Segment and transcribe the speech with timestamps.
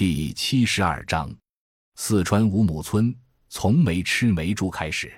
[0.00, 1.30] 第七十二章，
[1.96, 3.14] 四川五亩村
[3.50, 5.12] 从没吃没住开始。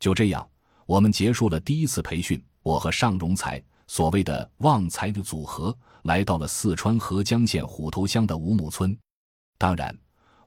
[0.00, 0.44] 就这样，
[0.86, 2.44] 我们结束了第一次培训。
[2.64, 8.98] 我和尚荣才，所谓的旺财的组合，来到了四川合江县虎头乡的五亩村。
[9.56, 9.96] 当然，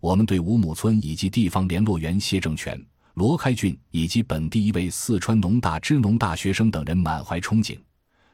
[0.01, 2.77] 我们对五亩村以及地方联络员谢正全、
[3.13, 7.79] 罗开俊以及本地一位四川农大支农大学生等人满怀憧憬。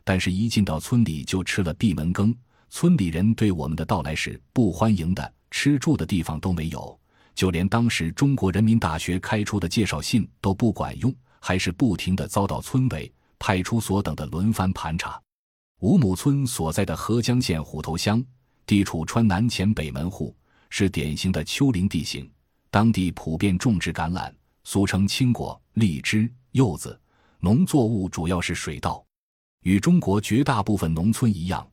[0.04, 2.35] 但是，一进到村里就吃了闭门羹。
[2.70, 7.00] 村里人对我们的到来是不欢迎的，吃住的地方都没有，
[7.33, 15.19] 就连当时中国人民大学开出的介绍信都不管用，还是不停的遭到村委、派出所等的轮番盘查。
[15.79, 18.24] 五亩村所在的合江县虎头乡，
[18.65, 20.36] 地处川南黔北门户，
[20.69, 22.29] 是典型的丘陵地形，
[22.69, 24.32] 当地普遍种植橄榄，
[24.63, 26.99] 俗称青果、荔枝、柚子，
[27.39, 29.04] 农作物主要是水稻。
[29.63, 31.65] 与中国绝大部分农村一样。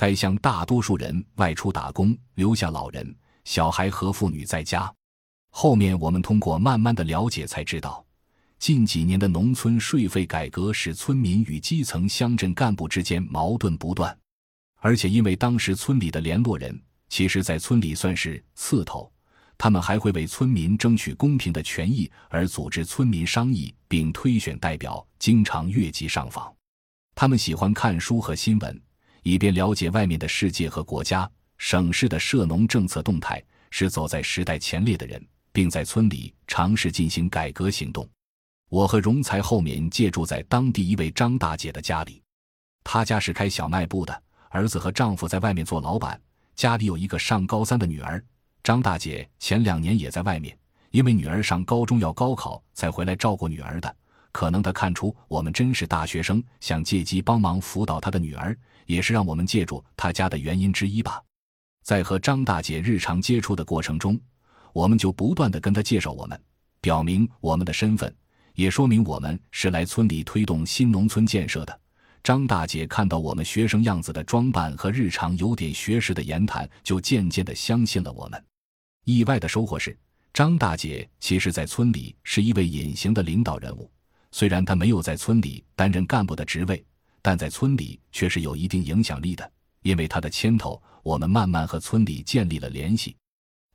[0.00, 3.14] 该乡大多数人外出打工，留下老人、
[3.44, 4.90] 小孩和妇女在家。
[5.50, 8.02] 后面我们通过慢慢的了解才知道，
[8.58, 14.18] 近几年的农村税费改革使村民与基层乡镇干部之间矛盾不断，
[14.76, 19.12] 而且因为当时村里的联络人其实，在村里算是刺头，
[19.58, 26.50] 他们还会为村民争取公平的权益而组织村民商议，并推选代表，经常越级上访。
[27.14, 28.82] 他们喜欢看书和新闻。
[29.22, 38.08] 以便了解外面的世界和国家、省市的涉农政策动态，是走在时代前列的人，并在村里尝试进行改革行动。
[38.68, 42.22] 我和荣才后面借住在当地一位张大姐的家里，
[42.84, 46.20] 她家是开小卖部的，儿子和丈夫在外面做老板，
[46.54, 48.24] 家里有一个上高三的女儿。
[48.62, 50.56] 张大姐前两年也在外面，
[50.90, 53.96] 因为女儿上高中要高考，才回来照顾女儿的。
[54.32, 58.56] 可能他看出我们真是大学生，想借机帮忙辅导他的女儿。
[58.86, 61.22] 也是让我们借助他家的原因之一吧。
[61.84, 64.20] 在和张大姐日常接触的过程中，
[64.72, 66.40] 我们就不断的跟她介绍我们，
[66.80, 68.12] 表明我们的身份，
[68.54, 71.80] 也说明我们是来村里推动新农村建设的。
[72.24, 78.44] 张大姐看到我们学生样子的装扮和日常有点学识的言谈，就渐渐的相信了我们。
[79.04, 79.96] 意外的收获是，
[80.34, 83.88] 张大姐其实在村里是一位隐形的领导人物，
[84.32, 86.84] 虽然他没有在村里担任干部的职位。
[87.22, 89.52] 但在村里却是有一定影响力的，
[89.82, 93.14] 因为他的牵头，我们慢慢和村里建立了联系。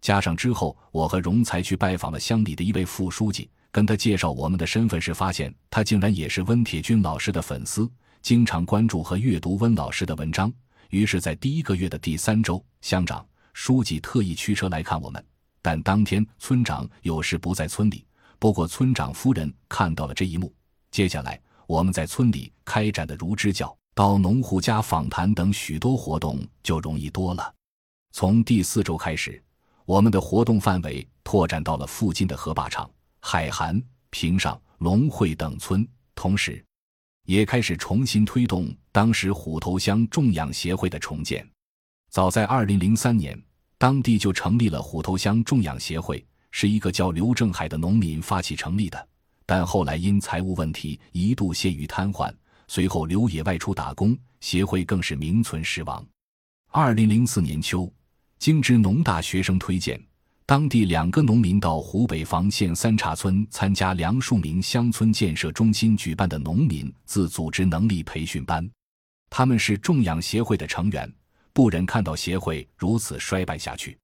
[0.02, 7.88] 加上之后，我和荣才去拜访了乡里的一位副书记，跟他介绍我们的身份时，发现他竟然也是温铁军老师的粉丝，
[8.24, 10.52] 经常关注和阅读温老师的文章。
[10.90, 13.24] 于是，在第一个月的第三周，乡长、
[13.54, 15.24] 书记特意驱车来看我们，
[15.62, 18.04] 但当天村长有事不在村里。
[18.40, 20.54] 不过，村长夫人看到了这一幕，
[20.92, 21.40] 接下来。
[21.68, 27.52] 我们在村里开展的如支教、到农户家访谈等许多活动就容易多了。
[28.12, 29.44] 从第四周开始，
[29.84, 32.88] 我们的活动范围拓展到了附近的河坝场、
[33.20, 33.82] 海涵、
[34.12, 36.64] 平上、龙会等村，同时，
[37.26, 41.50] 也开始重新推动当时虎头乡种养协会的重建。
[42.12, 43.42] 早在二零零三年，
[43.80, 46.24] 当地就成立了虎头乡种养协会，
[46.58, 49.10] 是一个叫刘正海的农民发起成立的。
[49.46, 52.34] 但后来因财务问题一度陷于瘫痪，
[52.70, 56.02] 随后刘野外出打工，协会更是名存实亡。
[56.72, 57.92] 二零零四年秋，
[58.40, 60.02] 经知农大学生推荐，
[60.46, 68.66] 当地两个农民到湖北房县三岔村参加梁树明乡村建设中心举办的农民自组织能力培训班，
[69.30, 71.14] 他们是种养协会的成员，
[71.52, 74.00] 不忍看到协会如此衰败下去，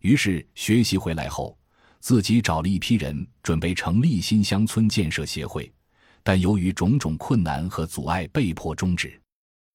[0.00, 1.54] 于是学习回来后。
[2.00, 5.70] 自己找了一批人，准备成立新乡村建设协会，
[6.22, 9.20] 但由于种种困难和阻碍，被迫终止。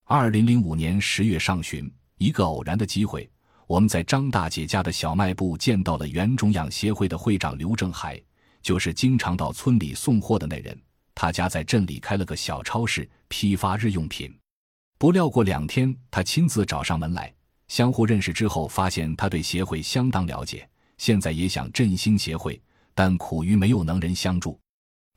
[0.06, 3.30] 二零零五年十月上旬，一个偶然的机会，
[3.68, 8.22] 我们在张大姐家的小卖部见到了原种养协会的会长刘正海，
[8.62, 10.80] 就是经常到村里送货的那人。
[11.14, 14.36] 他家在镇里开了个小超市，批发日用品。
[14.98, 17.34] 不料过两天，他亲自找上门来，
[17.68, 20.68] 相互认识之后，发现他对协会相当了解。
[20.98, 22.62] 现在也想振兴协会，
[22.94, 24.60] 但苦于没有能人相助。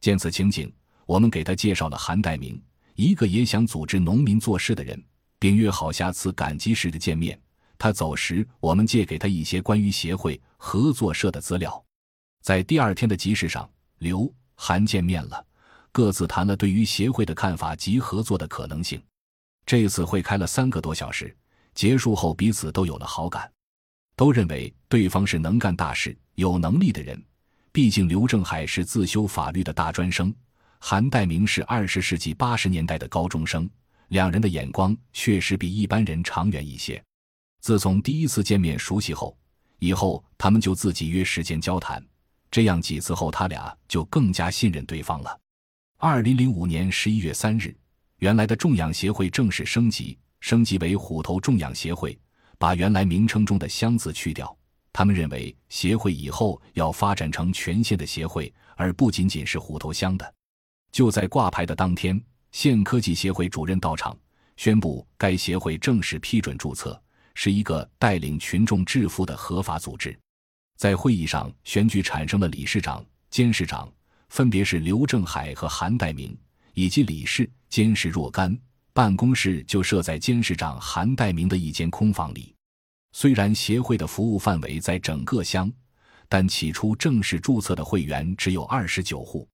[0.01, 0.73] 见此情景，
[1.07, 2.61] 我们给他介绍了韩代明，
[2.95, 5.03] 一个也想组织农民做事的人，
[5.39, 7.41] 并约好下次赶集时的见面。
[7.77, 11.85] 他走时，我们借给他一些关于协会合作社的资料。
[12.43, 15.45] 在第二天的集市上，刘韩见面了，
[15.93, 19.01] 各自谈了对于协会的看法及合作的可能性。
[19.65, 21.37] 这次会开了三个多小时，
[21.75, 23.49] 结束后彼此都有了好感。
[24.19, 27.25] 都认为对方是能干大事、有能力的人。
[27.70, 30.35] 毕竟刘正海是自修法律的大专生，
[30.81, 33.70] 韩代明是二十世纪八十年代的高中生，
[34.09, 37.00] 两人的眼光确实比一般人长远一些。
[37.61, 39.38] 自从第一次见面熟悉后，
[39.79, 42.05] 以后他们就自己约时间交谈，
[42.50, 45.38] 这样几次后，他俩就更加信任对方了。
[45.97, 47.73] 二零零五年十一月三日，
[48.19, 52.19] 原来的种养协会正式升级，升级为虎头种养协会，
[52.59, 54.55] 把原来名称中的“乡”字去掉。
[54.93, 60.35] 他们认为，协会以后要发展成全县的协会，而不仅仅是虎头乡的。
[60.91, 62.21] 就在挂牌的当天，
[62.51, 64.17] 县科技协会主任到场，
[64.57, 67.01] 宣布该协会正式批准注册。
[67.41, 70.19] 是一个带领群众致富的合法组织。
[70.77, 73.89] 在会议上选举产生了理事长、监事长，
[74.31, 76.37] 分别是刘正海和韩代明，
[76.75, 78.59] 以及理事、监事若干。
[78.99, 82.53] 办公室就设在监事长韩代明的一间空房里。
[83.12, 85.71] 虽然协会的服务范围在整个乡，
[86.29, 89.49] 但起初正式注册的会员只有二十九户。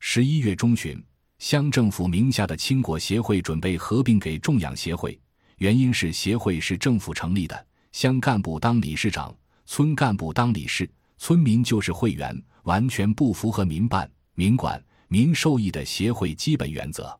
[0.00, 1.02] 十一月中旬，
[1.38, 5.18] 乡政府名下的青果协会准备合并给种养协会。
[5.56, 9.34] 原因是协会是政府成立的，乡干部当理事长，
[9.64, 10.86] 村干部当理事，
[11.16, 14.78] 村民就是会员，完全不符合民办、民管、
[15.08, 17.18] 民受益的协会基本原则。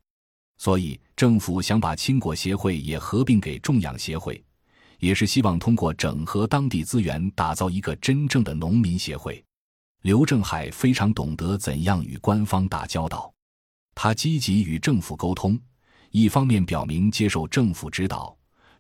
[0.62, 4.40] 所以政府想把青果协会也合并给种养协会，
[5.00, 9.44] 也是希望通过整合当地资源，打造一个真正的农民协会。
[10.02, 13.34] 刘正海非常懂得怎样与官方打交道，
[13.92, 15.58] 他积极与政府沟通。
[16.12, 18.32] 一方面表明接受政府指导，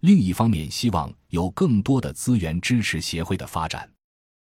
[0.02, 3.90] 另一方面希望有更多的资源支持协会的发展。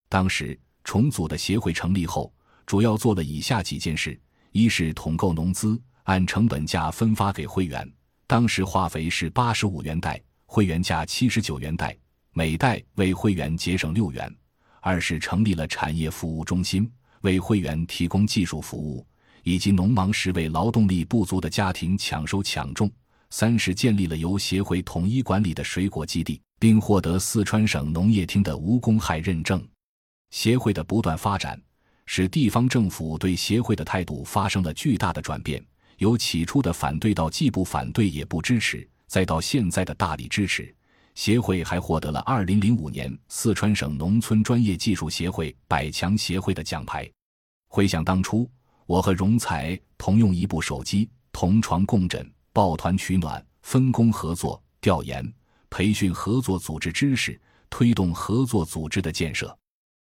[0.09, 2.35] 当时重组的协会成立后，
[2.67, 4.21] 主要做了以下几件事：
[4.51, 7.87] 一是统购农资，按成本价分发给会员。
[8.27, 11.95] 当时化肥是八十五元袋，会员价七十九元袋，
[12.33, 14.35] 每袋为会员节省六元。
[14.81, 16.91] 二是成立了产业服务中心，
[17.21, 19.07] 为会员提供技术服务。
[19.45, 22.91] 以及农忙时为劳动力不足的家庭抢收抢种。
[23.29, 29.63] 三是建立了由协会统一管理的水果基地，并获得四川省农业厅的无公害认证。
[30.31, 31.61] 协会的不断发展，
[32.07, 35.63] 使地方政府对协会的态度发生了巨大的转变，
[35.99, 40.75] 由起初的反对到既不反对也不支持，再到现在的大力支持。
[41.15, 47.09] 协会还获得了2005年四川省农村专业技术协会百强协会的奖牌。
[47.69, 48.51] 回想当初。
[48.87, 55.31] 我和荣才同用一部手机，同床共枕，抱团取暖，分工合作，调研、
[55.69, 59.55] 培训合作组织知识，推动合作组织的建设。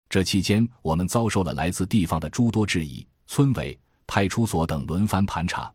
[0.09, 5.71] 这期间，我们遭受了来自地方的诸多质疑，村委、派出所等轮番盘查，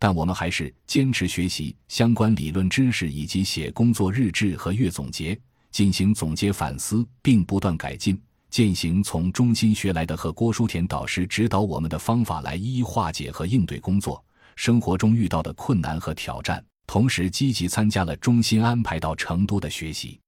[0.00, 5.38] 但我们还是坚持学习相关理论知识，以及写工作日志和月总结，
[5.70, 8.18] 进行总结反思，并不断改进。
[8.48, 14.24] 践行从中心学来的和郭书田导师指导我们的方法来一一化解和应对工作
[14.56, 20.18] 生活中遇到的困难和挑战，同时积极参加了中心安排到成都的学习，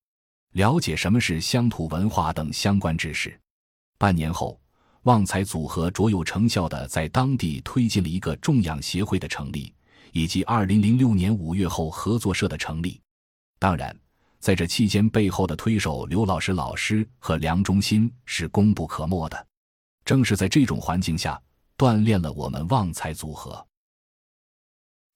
[0.53, 3.37] 了解什么是乡土文化等相关知识。
[3.99, 4.61] 半年后，
[5.03, 9.73] 旺财组合卓有成效的在当地推进了一个种养协会的成立，
[10.13, 13.01] 以及二零零六年五月后合作社的成立。
[13.59, 13.97] 当然。
[14.39, 19.47] 在这期间，背后的推手刘老师老师和梁中新是功不可没的。
[20.05, 21.41] 正是在这种环境下，
[21.79, 23.65] 锻炼了我们旺财组合。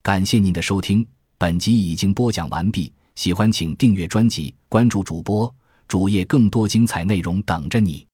[0.00, 1.04] 感谢您的收听，
[1.38, 2.92] 本集已经播讲完毕。
[3.16, 5.52] 喜欢请订阅专辑，关注主播
[5.88, 8.06] 主页，更多精彩内容等着你。